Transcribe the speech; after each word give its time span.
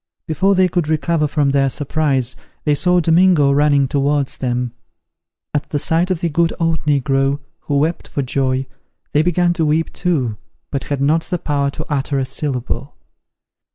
Before 0.25 0.55
they 0.55 0.67
could 0.67 0.87
recover 0.87 1.27
from 1.27 1.51
their 1.51 1.69
surprise, 1.69 2.35
they 2.63 2.73
saw 2.73 2.99
Domingo 2.99 3.51
running 3.51 3.87
towards 3.87 4.37
them. 4.37 4.71
At 5.53 5.69
the 5.69 5.77
sight 5.77 6.09
of 6.09 6.21
the 6.21 6.29
good 6.29 6.51
old 6.59 6.83
negro, 6.85 7.37
who 7.59 7.77
wept 7.77 8.07
for 8.07 8.23
joy, 8.23 8.65
they 9.13 9.21
began 9.21 9.53
to 9.53 9.65
weep 9.67 9.93
too, 9.93 10.37
but 10.71 10.85
had 10.85 11.01
not 11.03 11.25
the 11.25 11.37
power 11.37 11.69
to 11.69 11.85
utter 11.87 12.17
a 12.17 12.25
syllable. 12.25 12.95